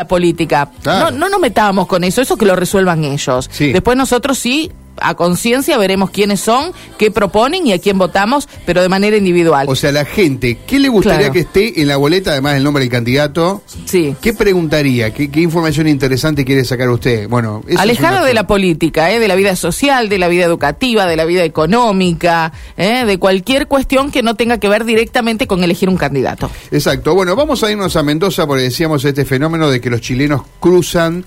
la 0.00 0.06
política. 0.06 0.70
Claro. 0.80 1.10
No, 1.10 1.18
no 1.18 1.28
nos 1.28 1.40
metamos 1.40 1.88
con 1.88 2.04
eso, 2.04 2.22
eso 2.22 2.36
que 2.36 2.46
lo 2.46 2.54
resuelvan 2.54 3.02
ellos. 3.02 3.50
Sí. 3.50 3.72
Después 3.72 3.96
nosotros 3.96 4.38
sí, 4.38 4.70
a 5.00 5.14
conciencia, 5.14 5.76
veremos 5.78 6.10
quiénes 6.10 6.40
son, 6.40 6.72
qué 6.98 7.10
proponen 7.10 7.66
y 7.66 7.72
a 7.72 7.78
quién 7.80 7.98
votamos, 7.98 8.48
pero 8.66 8.82
de 8.82 8.88
manera 8.88 9.16
individual. 9.16 9.66
O 9.68 9.74
sea, 9.76 9.92
la 9.92 10.04
gente, 10.04 10.58
¿qué 10.66 10.78
le 10.78 10.88
gustaría 10.88 11.18
Claro. 11.18 11.32
que 11.32 11.40
esté 11.40 11.80
en 11.80 11.88
la 11.88 11.96
boleta, 11.96 12.32
además 12.32 12.54
del 12.54 12.64
nombre 12.64 12.82
del 12.82 12.90
candidato? 12.90 13.62
sí. 13.84 14.14
¿Qué 14.20 14.32
preguntaría? 14.32 15.12
¿Qué, 15.12 15.30
qué 15.30 15.40
información 15.40 15.88
interesante 15.88 16.44
quiere 16.44 16.64
sacar 16.64 16.88
usted? 16.90 17.28
Bueno, 17.28 17.62
una 17.98 18.24
de 18.24 18.34
la 18.34 18.46
política, 18.46 19.10
¿eh? 19.12 19.18
de 19.18 19.28
la 19.28 19.34
vida 19.34 19.56
social, 19.56 20.08
de 20.08 20.18
la 20.18 20.28
vida 20.28 20.44
educativa, 20.44 21.06
de 21.06 21.16
la 21.16 21.24
vida 21.24 21.44
económica, 21.44 22.52
¿eh? 22.76 23.04
de 23.04 23.18
cualquier 23.18 23.66
cuestión 23.66 24.10
que 24.10 24.22
no 24.22 24.34
tenga 24.34 24.58
que 24.58 24.68
ver 24.68 24.84
directamente 24.84 25.46
con 25.46 25.62
elegir 25.64 25.88
un 25.88 25.96
candidato. 25.96 26.50
Exacto. 26.70 27.14
Bueno, 27.14 27.36
vamos 27.36 27.62
a 27.62 27.70
irnos 27.70 27.96
a 27.96 28.02
Mendoza 28.02 28.46
porque 28.46 28.64
decíamos 28.64 29.04
este 29.04 29.24
fenómeno 29.24 29.70
de 29.70 29.80
que 29.80 29.90
los 29.90 30.00
chilenos 30.00 30.42
cruzan 30.60 31.24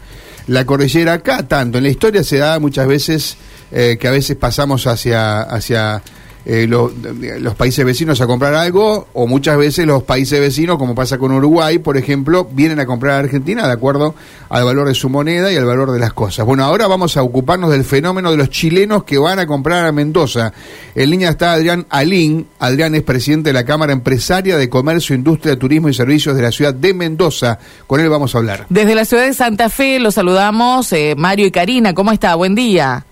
la 0.47 0.65
cordillera 0.65 1.13
acá 1.13 1.47
tanto. 1.47 1.77
En 1.77 1.83
la 1.83 1.89
historia 1.89 2.23
se 2.23 2.37
da 2.37 2.59
muchas 2.59 2.87
veces 2.87 3.37
eh, 3.71 3.97
que 3.99 4.07
a 4.07 4.11
veces 4.11 4.35
pasamos 4.37 4.87
hacia 4.87 5.41
hacia 5.41 6.01
eh, 6.45 6.65
lo- 6.67 6.91
los 7.39 7.55
países 7.55 7.85
vecinos 7.85 8.19
a 8.21 8.27
comprar 8.27 8.53
algo 8.55 9.07
o 9.13 9.27
muchas 9.27 9.57
veces 9.57 9.85
los 9.85 10.03
países 10.03 10.39
vecinos, 10.39 10.77
como 10.77 10.95
pasa 10.95 11.17
con 11.17 11.31
Uruguay, 11.31 11.77
por 11.79 11.97
ejemplo, 11.97 12.47
vienen 12.51 12.79
a 12.79 12.85
comprar 12.85 13.13
a 13.15 13.19
Argentina 13.19 13.67
de 13.67 13.73
acuerdo 13.73 14.15
al 14.49 14.63
valor 14.65 14.87
de 14.87 14.95
su 14.95 15.07
moneda 15.09 15.51
y 15.51 15.55
al 15.57 15.65
valor 15.65 15.91
de 15.91 15.99
las 15.99 16.13
cosas. 16.13 16.45
Bueno, 16.45 16.63
ahora 16.63 16.87
vamos 16.87 17.15
a 17.17 17.23
ocuparnos 17.23 17.69
del 17.71 17.83
fenómeno 17.85 18.31
de 18.31 18.37
los 18.37 18.49
chilenos 18.49 19.03
que 19.03 19.17
van 19.17 19.39
a 19.39 19.45
comprar 19.45 19.85
a 19.85 19.91
Mendoza. 19.91 20.51
En 20.95 21.09
línea 21.11 21.29
está 21.29 21.53
Adrián 21.53 21.85
Alín. 21.89 22.47
Adrián 22.59 22.95
es 22.95 23.03
presidente 23.03 23.49
de 23.49 23.53
la 23.53 23.63
Cámara 23.65 23.93
Empresaria 23.93 24.57
de 24.57 24.69
Comercio, 24.69 25.15
Industria, 25.15 25.57
Turismo 25.59 25.89
y 25.89 25.93
Servicios 25.93 26.35
de 26.35 26.41
la 26.41 26.51
ciudad 26.51 26.73
de 26.73 26.93
Mendoza. 26.93 27.59
Con 27.87 27.99
él 28.01 28.09
vamos 28.09 28.33
a 28.33 28.39
hablar. 28.39 28.65
Desde 28.69 28.95
la 28.95 29.05
ciudad 29.05 29.23
de 29.25 29.33
Santa 29.33 29.69
Fe 29.69 29.99
los 29.99 30.15
saludamos, 30.15 30.91
eh, 30.93 31.13
Mario 31.17 31.45
y 31.45 31.51
Karina, 31.51 31.93
¿cómo 31.93 32.11
está? 32.11 32.35
Buen 32.35 32.55
día. 32.55 33.05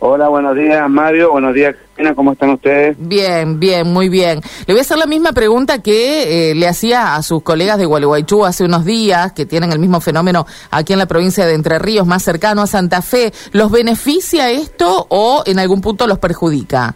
Hola, 0.00 0.28
buenos 0.28 0.54
días 0.54 0.88
Mario, 0.88 1.32
buenos 1.32 1.52
días 1.54 1.74
¿cómo 2.14 2.32
están 2.32 2.50
ustedes? 2.50 2.96
Bien, 2.98 3.58
bien, 3.58 3.92
muy 3.92 4.08
bien. 4.08 4.40
Le 4.66 4.74
voy 4.74 4.78
a 4.78 4.82
hacer 4.82 4.98
la 4.98 5.06
misma 5.06 5.32
pregunta 5.32 5.82
que 5.82 6.50
eh, 6.50 6.54
le 6.54 6.68
hacía 6.68 7.14
a 7.14 7.22
sus 7.22 7.42
colegas 7.42 7.78
de 7.78 7.86
Gualeguaychú 7.86 8.44
hace 8.44 8.64
unos 8.64 8.84
días, 8.84 9.32
que 9.32 9.46
tienen 9.46 9.72
el 9.72 9.78
mismo 9.78 10.00
fenómeno 10.00 10.46
aquí 10.70 10.92
en 10.92 10.98
la 10.98 11.06
provincia 11.06 11.46
de 11.46 11.54
Entre 11.54 11.78
Ríos, 11.78 12.06
más 12.06 12.22
cercano 12.22 12.62
a 12.62 12.66
Santa 12.66 13.02
Fe. 13.02 13.32
¿Los 13.52 13.70
beneficia 13.70 14.50
esto 14.50 15.06
o 15.08 15.42
en 15.46 15.58
algún 15.58 15.80
punto 15.80 16.06
los 16.06 16.18
perjudica? 16.18 16.94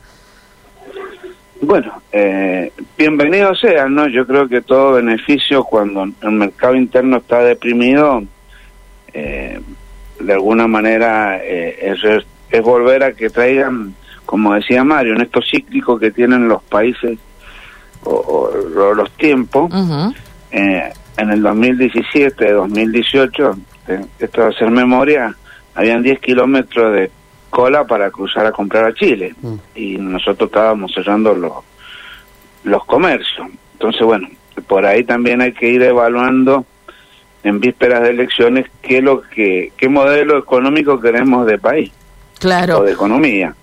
Bueno, 1.60 2.02
eh, 2.10 2.72
bienvenidos 2.98 3.60
sean, 3.60 3.94
¿no? 3.94 4.08
Yo 4.08 4.26
creo 4.26 4.48
que 4.48 4.62
todo 4.62 4.94
beneficio 4.94 5.62
cuando 5.62 6.04
el 6.04 6.32
mercado 6.32 6.74
interno 6.74 7.18
está 7.18 7.40
deprimido, 7.40 8.22
eh, 9.12 9.60
de 10.18 10.32
alguna 10.32 10.66
manera 10.66 11.38
eh, 11.42 11.76
es, 11.80 12.24
es 12.50 12.62
volver 12.62 13.04
a 13.04 13.12
que 13.12 13.30
traigan, 13.30 13.94
como 14.26 14.54
decía 14.54 14.84
Mario, 14.84 15.14
en 15.14 15.22
estos 15.22 15.44
cíclicos 15.50 16.00
que 16.00 16.10
tienen 16.10 16.48
los 16.48 16.62
países 16.62 17.18
o, 18.04 18.10
o- 18.10 18.80
o 18.82 18.94
los 18.94 19.10
tiempos, 19.12 19.70
eh, 20.50 20.92
en 21.16 21.30
el 21.30 21.42
2017, 21.42 22.52
2018, 22.52 23.56
eh, 23.88 24.04
esto 24.18 24.40
de 24.42 24.48
hacer 24.48 24.70
memoria, 24.70 25.34
habían 25.74 26.02
10 26.02 26.20
kilómetros 26.20 26.92
de 26.94 27.10
cola 27.50 27.86
para 27.86 28.10
cruzar 28.10 28.46
a 28.46 28.52
comprar 28.52 28.84
a 28.86 28.94
Chile 28.94 29.34
Mm. 29.42 29.54
y 29.74 29.96
nosotros 29.98 30.48
estábamos 30.48 30.92
cerrando 30.94 31.34
los, 31.34 31.52
los 32.64 32.84
comercios. 32.86 33.46
Entonces, 33.74 34.02
bueno, 34.02 34.28
por 34.66 34.86
ahí 34.86 35.04
también 35.04 35.40
hay 35.42 35.52
que 35.52 35.68
ir 35.68 35.82
evaluando 35.82 36.64
en 37.44 37.60
vísperas 37.60 38.02
de 38.02 38.10
elecciones 38.10 38.66
qué 38.82 39.02
lo 39.02 39.20
que 39.22 39.72
qué 39.76 39.88
modelo 39.88 40.38
económico 40.38 41.00
queremos 41.00 41.44
de 41.46 41.58
país 41.58 41.90
Claro. 42.42 42.80
o 42.80 42.82
de 42.82 42.90
economía. 42.92 43.54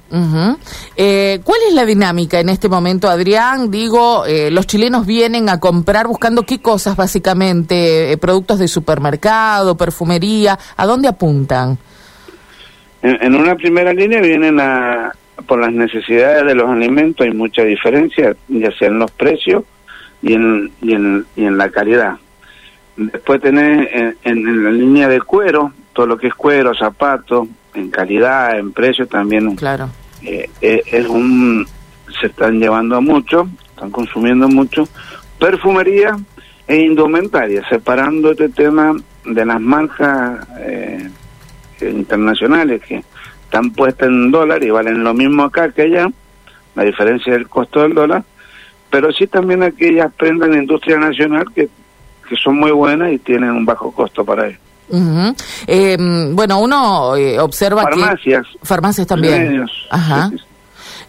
Eh, 0.95 1.41
¿Cuál 1.43 1.59
es 1.67 1.73
la 1.73 1.85
dinámica 1.85 2.39
en 2.39 2.47
este 2.47 2.69
momento, 2.69 3.09
Adrián? 3.09 3.69
Digo, 3.69 4.25
eh, 4.25 4.49
los 4.51 4.65
chilenos 4.67 5.05
vienen 5.05 5.49
a 5.49 5.59
comprar 5.59 6.07
buscando 6.07 6.43
qué 6.43 6.61
cosas 6.61 6.95
básicamente, 6.95 8.13
Eh, 8.13 8.17
productos 8.17 8.57
de 8.57 8.69
supermercado, 8.69 9.75
perfumería, 9.75 10.57
¿a 10.77 10.85
dónde 10.85 11.09
apuntan? 11.09 11.77
En, 13.01 13.17
en 13.21 13.35
una 13.35 13.55
primera 13.55 13.91
línea 13.91 14.21
vienen 14.21 14.61
a 14.61 15.11
por 15.45 15.59
las 15.59 15.73
necesidades 15.73 16.45
de 16.45 16.55
los 16.55 16.69
alimentos 16.69 17.25
hay 17.25 17.33
mucha 17.33 17.63
diferencia, 17.63 18.33
ya 18.47 18.71
sea 18.77 18.87
en 18.87 18.99
los 18.99 19.11
precios 19.11 19.63
y 20.21 20.33
en, 20.33 20.71
y 20.81 20.93
en, 20.93 21.25
y 21.35 21.43
en 21.45 21.57
la 21.57 21.69
calidad. 21.69 22.15
Después 22.95 23.41
tenés 23.41 23.89
en, 23.93 24.15
en 24.23 24.63
la 24.63 24.71
línea 24.71 25.07
de 25.09 25.21
cuero, 25.21 25.73
todo 25.99 26.07
lo 26.07 26.17
que 26.17 26.27
es 26.27 26.33
cuero, 26.33 26.73
zapatos, 26.73 27.49
en 27.73 27.89
calidad, 27.89 28.57
en 28.57 28.71
precio 28.71 29.05
también 29.05 29.57
Claro. 29.57 29.89
eh, 30.23 30.49
eh, 30.61 30.81
es 30.85 31.05
un 31.09 31.67
se 32.21 32.27
están 32.27 32.57
llevando 32.57 33.01
mucho, 33.01 33.49
están 33.67 33.91
consumiendo 33.91 34.47
mucho 34.47 34.87
perfumería 35.37 36.17
e 36.69 36.77
indumentaria, 36.77 37.67
separando 37.67 38.31
este 38.31 38.47
tema 38.47 38.95
de 39.25 39.45
las 39.45 39.59
marcas 39.59 40.47
eh, 40.61 41.09
internacionales 41.81 42.81
que 42.87 43.03
están 43.43 43.71
puestas 43.71 44.07
en 44.07 44.31
dólar 44.31 44.63
y 44.63 44.69
valen 44.69 45.03
lo 45.03 45.13
mismo 45.13 45.43
acá 45.43 45.69
que 45.73 45.81
allá, 45.81 46.09
la 46.75 46.83
diferencia 46.85 47.33
del 47.33 47.49
costo 47.49 47.81
del 47.81 47.93
dólar, 47.93 48.23
pero 48.89 49.11
sí 49.11 49.27
también 49.27 49.63
aquellas 49.63 50.13
prendas 50.13 50.49
de 50.49 50.59
industria 50.59 50.97
nacional 50.97 51.43
que, 51.53 51.67
que 52.29 52.35
son 52.37 52.55
muy 52.55 52.71
buenas 52.71 53.11
y 53.11 53.17
tienen 53.19 53.49
un 53.49 53.65
bajo 53.65 53.91
costo 53.91 54.23
para 54.23 54.47
ellos. 54.47 54.68
Eh, 55.67 55.97
bueno, 56.31 56.59
uno 56.59 57.15
eh, 57.15 57.39
observa 57.39 57.83
Farmacias. 57.83 58.47
que... 58.47 58.65
Farmacias 58.65 59.07
también. 59.07 59.47
medios, 59.47 59.71
Ajá. 59.89 60.31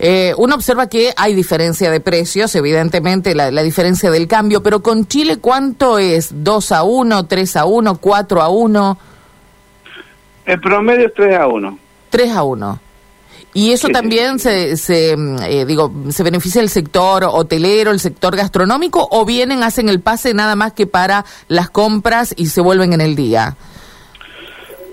Eh, 0.02 0.32
uno 0.38 0.54
observa 0.54 0.88
que 0.88 1.12
hay 1.14 1.34
diferencia 1.34 1.90
de 1.90 2.00
precios, 2.00 2.54
evidentemente 2.54 3.34
la, 3.34 3.50
la 3.50 3.62
diferencia 3.62 4.10
del 4.10 4.26
cambio, 4.26 4.62
pero 4.62 4.80
con 4.80 5.06
Chile, 5.06 5.36
¿cuánto 5.36 5.98
es? 5.98 6.34
¿2 6.34 6.74
a 6.74 6.84
1, 6.84 7.26
3 7.26 7.56
a 7.56 7.64
1, 7.66 7.98
4 7.98 8.42
a 8.42 8.48
1, 8.48 8.98
El 10.46 10.60
promedio 10.60 11.06
es 11.06 11.14
3 11.14 11.36
a 11.36 11.46
1. 11.46 11.78
3 12.08 12.32
a 12.32 12.42
1? 12.42 12.80
Y 13.52 13.72
eso 13.72 13.88
también 13.88 14.38
se, 14.38 14.76
se 14.76 15.16
mm, 15.16 15.36
eh, 15.42 15.64
digo, 15.66 15.92
se 16.10 16.22
beneficia 16.22 16.60
el 16.62 16.68
sector 16.68 17.24
hotelero, 17.24 17.90
el 17.90 17.98
sector 17.98 18.36
gastronómico, 18.36 19.08
o 19.10 19.24
vienen, 19.24 19.62
hacen 19.64 19.88
el 19.88 20.00
pase 20.00 20.34
nada 20.34 20.54
más 20.54 20.72
que 20.72 20.86
para 20.86 21.24
las 21.48 21.68
compras 21.70 22.32
y 22.36 22.46
se 22.46 22.60
vuelven 22.60 22.92
en 22.92 23.00
el 23.00 23.16
día. 23.16 23.56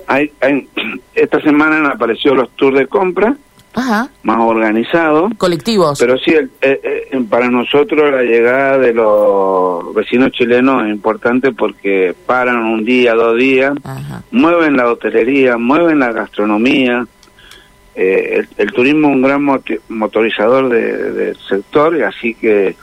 Hay, 0.08 0.32
hay- 0.42 0.68
esta 1.16 1.40
semana 1.42 1.78
han 1.78 1.86
aparecido 1.86 2.34
los 2.36 2.50
tours 2.56 2.78
de 2.80 2.88
compra 2.88 3.36
Ajá. 3.76 4.10
más 4.24 4.40
organizados, 4.40 5.32
Colectivos. 5.38 6.00
pero 6.00 6.18
sí, 6.18 6.32
el- 6.32 6.50
eh, 6.62 7.10
eh, 7.12 7.24
para 7.30 7.50
nosotros 7.50 8.12
la 8.12 8.24
llegada 8.24 8.80
de 8.80 8.94
los 8.94 9.94
vecinos 9.94 10.32
chilenos 10.32 10.84
es 10.86 10.90
importante 10.90 11.52
porque 11.52 12.16
paran 12.26 12.64
un 12.64 12.84
día, 12.84 13.14
dos 13.14 13.38
días, 13.38 13.74
Ajá. 13.84 14.24
mueven 14.32 14.78
la 14.78 14.90
hotelería, 14.90 15.58
mueven 15.58 16.00
la 16.00 16.12
gastronomía. 16.12 17.06
Eh, 18.00 18.38
el, 18.42 18.48
el 18.58 18.72
turismo 18.74 19.08
es 19.10 19.16
un 19.16 19.22
gran 19.24 19.44
motorizador 19.90 20.70
de- 20.70 21.12
del 21.14 21.36
sector, 21.50 21.98
y 21.98 22.04
así 22.04 22.36
que 22.36 22.76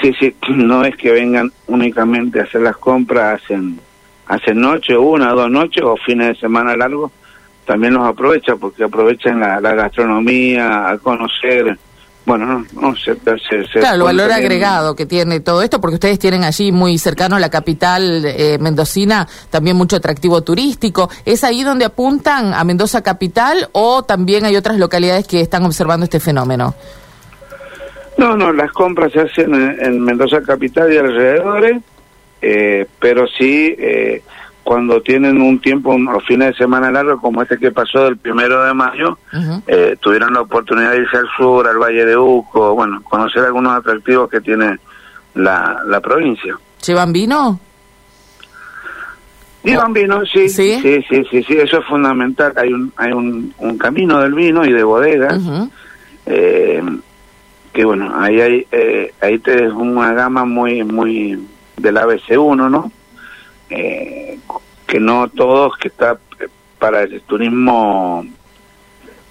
sí, 0.00 0.12
sí, 0.18 0.34
no 0.48 0.82
es 0.84 0.96
que 0.96 1.12
vengan 1.12 1.52
únicamente 1.66 2.40
a 2.40 2.44
hacer 2.44 2.62
las 2.62 2.78
compras, 2.78 3.42
hacen, 3.42 3.78
hacen 4.26 4.58
noche, 4.60 4.96
una, 4.96 5.32
dos 5.32 5.50
noches 5.50 5.82
o 5.84 5.96
fines 5.98 6.28
de 6.28 6.34
semana 6.36 6.74
largos, 6.74 7.12
también 7.66 7.92
los 7.94 8.04
aprovecha 8.06 8.56
porque 8.56 8.84
aprovechan 8.84 9.40
la, 9.40 9.60
la 9.60 9.74
gastronomía, 9.74 10.88
a 10.88 10.96
conocer, 10.98 11.76
bueno, 12.24 12.46
no, 12.46 12.66
no 12.80 12.96
se, 12.96 13.14
se- 13.14 13.64
se 13.72 13.80
Claro, 13.80 13.96
el 13.96 14.02
valor 14.02 14.28
también- 14.28 14.46
agregado 14.52 14.94
que 14.94 15.06
tiene 15.06 15.40
todo 15.40 15.60
esto, 15.62 15.80
porque 15.80 15.94
ustedes 15.94 16.18
tienen 16.18 16.44
allí 16.44 16.70
muy 16.70 16.96
cercano 16.98 17.34
a 17.36 17.40
la 17.40 17.50
capital 17.50 18.24
eh, 18.24 18.58
mendocina 18.60 19.26
también 19.50 19.76
mucho 19.76 19.96
atractivo 19.96 20.42
turístico. 20.42 21.10
¿Es 21.24 21.42
ahí 21.44 21.64
donde 21.64 21.84
apuntan 21.84 22.54
a 22.54 22.62
Mendoza 22.64 23.02
capital 23.02 23.68
o 23.72 24.04
también 24.04 24.44
hay 24.44 24.54
otras 24.56 24.78
localidades 24.78 25.26
que 25.26 25.40
están 25.40 25.64
observando 25.64 26.04
este 26.04 26.20
fenómeno? 26.20 26.74
No, 28.18 28.36
no, 28.36 28.52
las 28.52 28.70
compras 28.72 29.12
se 29.12 29.20
hacen 29.20 29.54
en, 29.54 29.84
en 29.84 30.00
Mendoza 30.00 30.42
Capital 30.42 30.92
y 30.92 30.98
alrededores, 30.98 31.82
eh, 32.42 32.86
pero 33.00 33.26
sí 33.26 33.74
eh, 33.78 34.22
cuando 34.62 35.00
tienen 35.02 35.40
un 35.40 35.60
tiempo, 35.60 35.90
unos 35.90 36.24
fines 36.24 36.48
de 36.48 36.54
semana 36.54 36.90
largos, 36.90 37.20
como 37.20 37.42
este 37.42 37.58
que 37.58 37.72
pasó 37.72 38.04
del 38.04 38.16
primero 38.16 38.62
de 38.64 38.74
mayo, 38.74 39.18
Ujú. 39.32 39.62
eh, 39.66 39.96
tuvieron 40.00 40.32
la 40.34 40.42
oportunidad 40.42 40.92
de 40.92 40.98
irse 40.98 41.16
al 41.16 41.28
sur, 41.36 41.66
al 41.66 41.78
Valle 41.78 42.04
de 42.04 42.16
Uco, 42.16 42.74
bueno, 42.74 43.02
conocer 43.02 43.44
algunos 43.44 43.72
atractivos 43.76 44.30
que 44.30 44.40
tiene 44.40 44.78
la, 45.34 45.82
la 45.86 46.00
provincia. 46.00 46.56
¿Llevan 46.86 47.12
vino? 47.12 47.58
Llevan 49.64 49.92
vino, 49.92 50.24
sí, 50.26 50.48
¿Sí? 50.48 50.78
sí, 50.82 51.04
sí, 51.08 51.24
sí, 51.30 51.42
sí, 51.44 51.54
eso 51.54 51.78
es 51.78 51.86
fundamental. 51.86 52.52
Hay 52.56 52.72
un, 52.72 52.92
hay 52.96 53.12
un, 53.12 53.54
un 53.58 53.78
camino 53.78 54.20
del 54.20 54.34
vino 54.34 54.64
y 54.64 54.72
de 54.72 54.82
bodegas. 54.82 55.40
Eh, 56.26 56.82
que 57.72 57.84
bueno, 57.84 58.12
ahí 58.16 58.40
hay, 58.40 58.66
eh, 58.72 59.12
ahí 59.20 59.38
te 59.38 59.64
es 59.66 59.72
una 59.72 60.12
gama 60.14 60.44
muy, 60.44 60.82
muy 60.82 61.46
del 61.76 61.96
ABC1, 61.96 62.70
¿no? 62.70 62.90
Eh, 63.74 64.38
que 64.86 65.00
no 65.00 65.28
todos, 65.28 65.76
que 65.78 65.88
está 65.88 66.18
eh, 66.38 66.48
para 66.78 67.02
el 67.02 67.20
turismo 67.22 68.24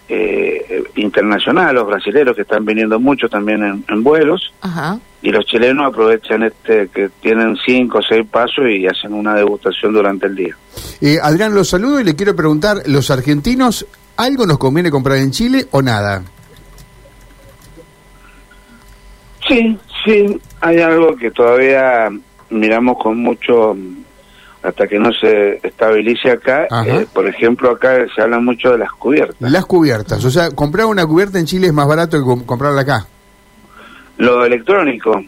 eh, 0.09 0.83
internacional, 0.95 1.75
los 1.75 1.87
brasileños 1.87 2.35
que 2.35 2.41
están 2.41 2.65
viniendo 2.65 2.99
mucho 2.99 3.29
también 3.29 3.63
en, 3.63 3.85
en 3.87 4.03
vuelos, 4.03 4.51
Ajá. 4.61 4.99
y 5.21 5.29
los 5.29 5.45
chilenos 5.45 5.85
aprovechan 5.87 6.43
este 6.43 6.87
que 6.89 7.09
tienen 7.21 7.55
cinco 7.63 7.99
o 7.99 8.01
seis 8.01 8.25
pasos 8.29 8.65
y 8.69 8.87
hacen 8.87 9.13
una 9.13 9.35
degustación 9.35 9.93
durante 9.93 10.25
el 10.25 10.35
día. 10.35 10.57
Eh, 10.99 11.17
Adrián, 11.21 11.53
los 11.53 11.69
saludo 11.69 11.99
y 11.99 12.03
le 12.03 12.15
quiero 12.15 12.35
preguntar, 12.35 12.77
¿los 12.87 13.11
argentinos 13.11 13.85
algo 14.17 14.45
nos 14.47 14.57
conviene 14.57 14.89
comprar 14.89 15.17
en 15.17 15.31
Chile 15.31 15.67
o 15.71 15.81
nada? 15.81 16.23
Sí, 19.47 19.77
sí, 20.05 20.39
hay 20.61 20.79
algo 20.79 21.15
que 21.15 21.31
todavía 21.31 22.09
miramos 22.49 22.97
con 23.01 23.17
mucho, 23.19 23.75
hasta 24.63 24.87
que 24.87 24.99
no 24.99 25.11
se 25.11 25.59
estabilice 25.63 26.31
acá. 26.31 26.67
Eh, 26.85 27.07
por 27.11 27.27
ejemplo, 27.27 27.71
acá 27.71 28.05
se 28.15 28.21
habla 28.21 28.39
mucho 28.39 28.71
de 28.71 28.77
las 28.77 28.91
cubiertas. 28.91 29.51
Las 29.51 29.65
cubiertas, 29.65 30.23
o 30.23 30.29
sea, 30.29 30.51
comprar 30.51 30.85
una 30.85 31.05
cubierta 31.05 31.39
en 31.39 31.45
Chile 31.45 31.67
es 31.67 31.73
más 31.73 31.87
barato 31.87 32.17
que 32.19 32.23
com- 32.23 32.43
comprarla 32.45 32.81
acá. 32.81 33.07
Lo 34.17 34.45
electrónico 34.45 35.19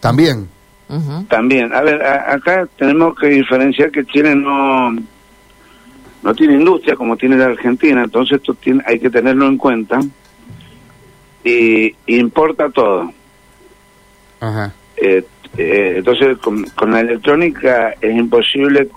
También. 0.00 0.48
También. 1.28 1.72
A 1.72 1.80
ver, 1.80 2.02
a- 2.02 2.34
acá 2.34 2.68
tenemos 2.76 3.16
que 3.18 3.28
diferenciar 3.28 3.90
que 3.90 4.04
Chile 4.04 4.34
no 4.36 4.90
no 6.22 6.34
tiene 6.34 6.54
industria 6.54 6.94
como 6.96 7.16
tiene 7.16 7.36
la 7.36 7.46
Argentina, 7.46 8.02
entonces 8.04 8.38
esto 8.38 8.54
tiene, 8.54 8.82
hay 8.86 8.98
que 8.98 9.10
tenerlo 9.10 9.46
en 9.46 9.56
cuenta. 9.58 10.00
Y 11.42 11.94
importa 12.06 12.70
todo. 12.70 13.12
Ajá. 14.40 14.72
Eh, 14.96 15.24
eh, 15.56 15.94
entonces, 15.98 16.38
con, 16.38 16.64
con 16.70 16.92
la 16.92 17.00
electrónica 17.00 17.94
es 18.00 18.16
imposible 18.16 18.88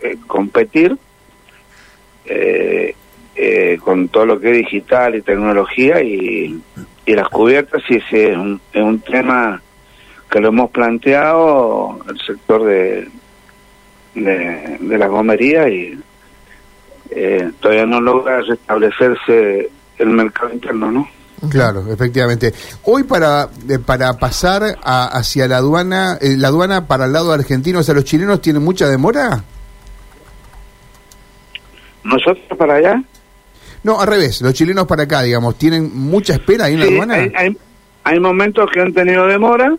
eh, 0.00 0.16
competir 0.26 0.96
eh, 2.24 2.94
eh, 3.34 3.78
con 3.82 4.08
todo 4.08 4.26
lo 4.26 4.40
que 4.40 4.50
es 4.50 4.56
digital 4.58 5.14
y 5.14 5.22
tecnología 5.22 6.02
y, 6.02 6.60
y 7.06 7.14
las 7.14 7.28
cubiertas, 7.28 7.82
sí, 7.88 8.00
sí, 8.10 8.18
es 8.18 8.36
un, 8.36 8.60
es 8.72 8.82
un 8.82 9.00
tema 9.00 9.60
que 10.30 10.40
lo 10.40 10.48
hemos 10.48 10.70
planteado 10.70 12.00
el 12.08 12.18
sector 12.20 12.64
de, 12.64 13.08
de, 14.14 14.78
de 14.80 14.98
la 14.98 15.06
gomería 15.06 15.68
y 15.68 15.98
eh, 17.10 17.50
todavía 17.60 17.86
no 17.86 18.00
logra 18.00 18.40
restablecerse 18.40 19.70
el 19.98 20.08
mercado 20.08 20.52
interno, 20.52 20.90
¿no? 20.90 21.08
Claro, 21.50 21.84
efectivamente. 21.92 22.52
Hoy 22.84 23.02
para 23.02 23.48
eh, 23.68 23.78
para 23.84 24.12
pasar 24.14 24.62
a- 24.82 25.06
hacia 25.08 25.48
la 25.48 25.56
aduana, 25.56 26.16
eh, 26.20 26.36
la 26.38 26.48
aduana 26.48 26.86
para 26.86 27.06
el 27.06 27.12
lado 27.12 27.32
argentino, 27.32 27.80
o 27.80 27.82
sea, 27.82 27.94
los 27.94 28.04
chilenos 28.04 28.40
tienen 28.40 28.62
mucha 28.62 28.86
demora. 28.88 29.42
Nosotros 32.04 32.58
para 32.58 32.74
allá 32.76 33.02
No, 33.84 34.00
al 34.00 34.06
revés, 34.06 34.40
los 34.42 34.54
chilenos 34.54 34.86
para 34.86 35.04
acá, 35.04 35.22
digamos, 35.22 35.56
tienen 35.56 35.90
mucha 35.94 36.34
espera 36.34 36.66
ahí 36.66 36.74
en 36.74 36.80
la 36.80 36.86
aduana. 36.86 37.14
hay, 37.14 37.32
hay, 37.34 37.56
hay 38.04 38.20
momentos 38.20 38.70
que 38.72 38.80
han 38.80 38.92
tenido 38.92 39.26
demora. 39.26 39.74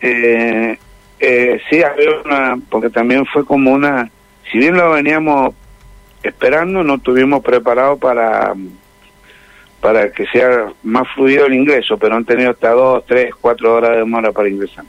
Eh, 0.00 0.78
eh, 1.20 1.60
sí, 1.70 1.82
había 1.82 2.08
una, 2.24 2.56
porque 2.70 2.88
también 2.90 3.24
fue 3.32 3.44
como 3.44 3.70
una, 3.72 4.10
si 4.50 4.58
bien 4.58 4.76
lo 4.76 4.90
veníamos 4.92 5.54
esperando, 6.22 6.82
no 6.82 6.94
estuvimos 6.96 7.42
preparados 7.42 7.98
para 7.98 8.54
para 9.82 10.12
que 10.12 10.24
sea 10.26 10.72
más 10.84 11.08
fluido 11.12 11.46
el 11.46 11.54
ingreso, 11.54 11.98
pero 11.98 12.14
han 12.14 12.24
tenido 12.24 12.52
hasta 12.52 12.70
dos, 12.70 13.04
tres, 13.04 13.34
cuatro 13.34 13.74
horas 13.74 13.90
de 13.90 13.96
demora 13.98 14.30
para 14.30 14.48
ingresar. 14.48 14.84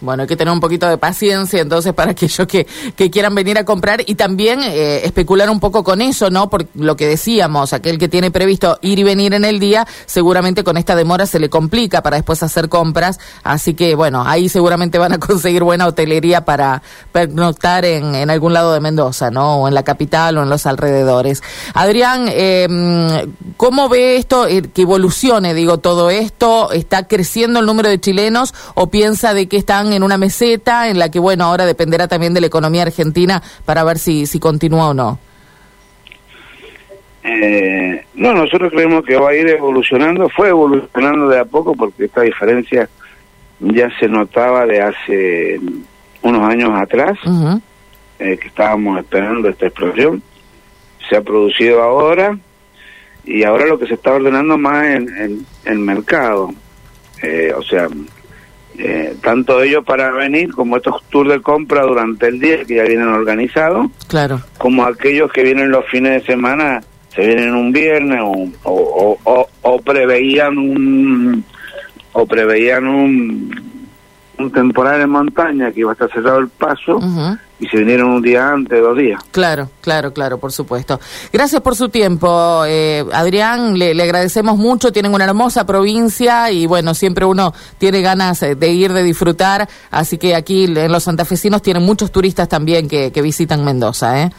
Bueno, 0.00 0.22
hay 0.22 0.26
que 0.28 0.36
tener 0.36 0.52
un 0.52 0.60
poquito 0.60 0.86
de 0.88 0.98
paciencia 0.98 1.60
entonces 1.60 1.94
para 1.94 2.10
aquellos 2.10 2.46
que, 2.46 2.66
que 2.96 3.10
quieran 3.10 3.34
venir 3.34 3.56
a 3.56 3.64
comprar 3.64 4.02
y 4.04 4.14
también 4.14 4.60
eh, 4.62 5.00
especular 5.04 5.48
un 5.48 5.58
poco 5.58 5.82
con 5.82 6.02
eso, 6.02 6.28
¿no? 6.30 6.50
Por 6.50 6.66
lo 6.74 6.96
que 6.96 7.06
decíamos, 7.06 7.72
aquel 7.72 7.98
que 7.98 8.08
tiene 8.08 8.30
previsto 8.30 8.78
ir 8.82 8.98
y 8.98 9.04
venir 9.04 9.32
en 9.32 9.44
el 9.44 9.58
día, 9.58 9.86
seguramente 10.04 10.64
con 10.64 10.76
esta 10.76 10.94
demora 10.94 11.24
se 11.24 11.38
le 11.38 11.48
complica 11.48 12.02
para 12.02 12.16
después 12.16 12.42
hacer 12.42 12.68
compras, 12.68 13.18
así 13.42 13.72
que 13.72 13.94
bueno, 13.94 14.22
ahí 14.26 14.48
seguramente 14.50 14.98
van 14.98 15.14
a 15.14 15.18
conseguir 15.18 15.62
buena 15.62 15.86
hotelería 15.86 16.44
para 16.44 16.82
pernoctar 17.12 17.86
en, 17.86 18.14
en 18.14 18.30
algún 18.30 18.52
lado 18.52 18.74
de 18.74 18.80
Mendoza, 18.80 19.30
¿no? 19.30 19.62
O 19.62 19.68
en 19.68 19.74
la 19.74 19.82
capital 19.82 20.36
o 20.36 20.42
en 20.42 20.50
los 20.50 20.66
alrededores. 20.66 21.42
Adrián, 21.74 22.26
eh, 22.28 23.26
¿cómo 23.56 23.88
ve 23.88 24.16
esto, 24.16 24.46
eh, 24.46 24.62
que 24.62 24.82
evolucione, 24.82 25.54
digo, 25.54 25.78
todo 25.78 26.10
esto? 26.10 26.72
¿Está 26.72 27.06
creciendo 27.06 27.60
el 27.60 27.66
número 27.66 27.88
de 27.88 28.00
chilenos 28.00 28.54
o 28.74 28.88
piensa 28.88 29.34
de 29.34 29.37
que 29.46 29.58
están 29.58 29.92
en 29.92 30.02
una 30.02 30.18
meseta 30.18 30.88
en 30.88 30.98
la 30.98 31.10
que, 31.10 31.18
bueno, 31.18 31.44
ahora 31.44 31.66
dependerá 31.66 32.08
también 32.08 32.34
de 32.34 32.40
la 32.40 32.46
economía 32.48 32.82
argentina 32.82 33.42
para 33.64 33.84
ver 33.84 33.98
si, 33.98 34.26
si 34.26 34.40
continúa 34.40 34.88
o 34.88 34.94
no? 34.94 35.18
Eh, 37.22 38.04
no, 38.14 38.32
nosotros 38.32 38.72
creemos 38.72 39.04
que 39.04 39.16
va 39.16 39.30
a 39.30 39.34
ir 39.34 39.48
evolucionando, 39.48 40.28
fue 40.30 40.48
evolucionando 40.48 41.28
de 41.28 41.38
a 41.38 41.44
poco 41.44 41.74
porque 41.74 42.06
esta 42.06 42.22
diferencia 42.22 42.88
ya 43.60 43.90
se 43.98 44.08
notaba 44.08 44.64
de 44.66 44.80
hace 44.80 45.60
unos 46.22 46.48
años 46.48 46.70
atrás, 46.74 47.18
eh, 48.18 48.38
que 48.38 48.48
estábamos 48.48 48.98
esperando 48.98 49.48
esta 49.48 49.66
explosión. 49.66 50.22
Se 51.08 51.16
ha 51.16 51.20
producido 51.20 51.82
ahora 51.82 52.38
y 53.24 53.42
ahora 53.44 53.66
lo 53.66 53.78
que 53.78 53.86
se 53.86 53.94
está 53.94 54.12
ordenando 54.12 54.56
más 54.56 54.86
en 54.86 55.08
en 55.18 55.46
el 55.64 55.78
mercado. 55.78 56.50
Eh, 57.22 57.52
o 57.56 57.62
sea, 57.62 57.88
eh, 58.78 59.16
tanto 59.22 59.62
ellos 59.62 59.84
para 59.84 60.10
venir 60.12 60.52
como 60.52 60.76
estos 60.76 61.02
tours 61.10 61.30
de 61.30 61.40
compra 61.40 61.82
durante 61.82 62.28
el 62.28 62.38
día 62.38 62.64
que 62.64 62.76
ya 62.76 62.84
vienen 62.84 63.08
organizados, 63.08 63.88
Claro. 64.06 64.40
como 64.56 64.84
aquellos 64.84 65.30
que 65.32 65.42
vienen 65.42 65.70
los 65.70 65.84
fines 65.86 66.20
de 66.22 66.26
semana, 66.32 66.80
se 67.14 67.26
vienen 67.26 67.54
un 67.54 67.72
viernes 67.72 68.20
o, 68.22 68.48
o, 68.64 69.18
o, 69.24 69.48
o 69.62 69.80
preveían 69.82 70.56
un 70.58 71.44
o 72.12 72.26
preveían 72.26 72.86
un, 72.86 73.78
un 74.38 74.50
temporal 74.52 75.00
en 75.00 75.10
montaña 75.10 75.70
que 75.72 75.80
iba 75.80 75.90
a 75.90 75.94
estar 75.94 76.10
cerrado 76.12 76.38
el 76.38 76.48
paso. 76.48 76.98
Y 77.60 77.66
se 77.66 77.78
vinieron 77.78 78.10
un 78.10 78.22
día 78.22 78.50
antes, 78.50 78.80
dos 78.80 78.96
días. 78.96 79.20
Claro, 79.32 79.68
claro, 79.80 80.12
claro, 80.12 80.38
por 80.38 80.52
supuesto. 80.52 81.00
Gracias 81.32 81.60
por 81.60 81.74
su 81.74 81.88
tiempo, 81.88 82.64
eh, 82.66 83.04
Adrián. 83.12 83.76
Le, 83.78 83.94
le 83.94 84.02
agradecemos 84.04 84.56
mucho. 84.56 84.92
Tienen 84.92 85.12
una 85.12 85.24
hermosa 85.24 85.66
provincia 85.66 86.50
y 86.52 86.66
bueno, 86.66 86.94
siempre 86.94 87.24
uno 87.24 87.52
tiene 87.78 88.00
ganas 88.00 88.42
eh, 88.42 88.54
de 88.54 88.68
ir, 88.68 88.92
de 88.92 89.02
disfrutar. 89.02 89.68
Así 89.90 90.18
que 90.18 90.36
aquí 90.36 90.64
en 90.64 90.92
los 90.92 91.02
santafesinos 91.02 91.60
tienen 91.62 91.82
muchos 91.82 92.12
turistas 92.12 92.48
también 92.48 92.88
que, 92.88 93.10
que 93.10 93.22
visitan 93.22 93.64
Mendoza, 93.64 94.22
¿eh? 94.22 94.30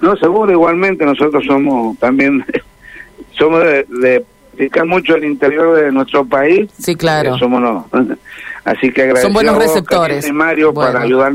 No, 0.00 0.16
seguro, 0.16 0.50
igualmente 0.50 1.04
nosotros 1.04 1.44
somos 1.46 1.96
también, 1.98 2.44
somos 3.38 3.60
de, 3.60 3.86
de 3.88 4.24
picar 4.56 4.84
mucho 4.86 5.14
el 5.14 5.24
interior 5.24 5.76
de 5.76 5.90
nuestro 5.90 6.24
país. 6.24 6.70
Sí, 6.78 6.94
claro. 6.94 7.36
Eh, 7.36 7.38
somos 7.38 7.60
no. 7.60 7.88
Así 8.64 8.92
que 8.92 9.02
agradecemos 9.02 9.22
Son 9.22 9.32
buenos 9.32 9.58
receptores. 9.58 10.32
Mario 10.32 10.72
Bueno. 10.72 10.92
para 10.92 11.04
ayudar 11.04 11.32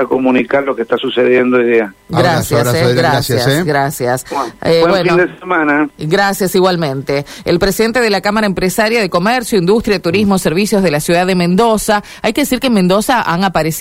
a 0.00 0.04
comunicar 0.06 0.64
lo 0.64 0.74
que 0.74 0.82
está 0.82 0.96
sucediendo 0.96 1.56
hoy 1.56 1.72
día. 1.72 1.94
Gracias, 2.08 2.52
Abrazo, 2.52 2.68
abrazo, 2.70 2.90
eh, 2.90 2.94
gracias, 2.94 3.38
gracias, 3.38 3.58
eh. 3.58 3.64
gracias. 3.64 4.24
Bueno, 4.30 4.52
Eh, 4.62 4.80
buen 4.80 4.90
bueno. 4.90 5.16
fin 5.16 5.26
de 5.26 5.38
semana. 5.38 5.88
Gracias 5.98 6.54
igualmente. 6.54 7.24
El 7.44 7.58
presidente 7.58 8.00
de 8.00 8.10
la 8.10 8.20
Cámara 8.20 8.46
Empresaria 8.46 9.00
de 9.00 9.10
Comercio, 9.10 9.58
Industria, 9.58 10.00
Turismo, 10.00 10.38
Servicios 10.38 10.82
de 10.82 10.90
la 10.90 11.00
ciudad 11.00 11.26
de 11.26 11.34
Mendoza. 11.34 12.02
Hay 12.22 12.32
que 12.32 12.42
decir 12.42 12.60
que 12.60 12.68
en 12.68 12.74
Mendoza 12.74 13.22
han 13.22 13.44
aparecido 13.44 13.80